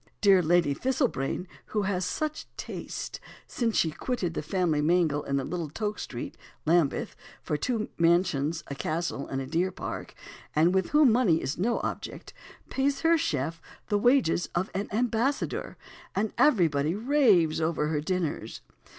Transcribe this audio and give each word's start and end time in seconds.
Dear 0.19 0.41
Lady 0.41 0.73
Thistlebrain, 0.73 1.45
who 1.67 1.83
has 1.83 2.03
such 2.05 2.47
taste 2.57 3.19
(since 3.45 3.77
she 3.77 3.91
quitted 3.91 4.33
the 4.33 4.41
family 4.41 4.81
mangle 4.81 5.21
in 5.21 5.37
Little 5.37 5.69
Toke 5.69 5.99
Street, 5.99 6.35
Lambeth, 6.65 7.15
for 7.43 7.55
two 7.55 7.87
mansions, 7.99 8.63
a 8.65 8.73
castle, 8.73 9.27
and 9.27 9.39
a 9.39 9.45
deer 9.45 9.69
park), 9.71 10.15
and 10.55 10.73
with 10.73 10.89
whom 10.89 11.11
money 11.11 11.39
is 11.39 11.59
no 11.59 11.79
object, 11.81 12.33
pays 12.71 13.01
her 13.01 13.15
chef 13.15 13.61
the 13.89 13.99
wages 13.99 14.49
of 14.55 14.71
an 14.73 14.87
ambassador, 14.91 15.77
and 16.15 16.33
everybody 16.35 16.95
raves 16.95 17.61
over 17.61 17.89
her 17.89 18.01
dinners. 18.01 18.61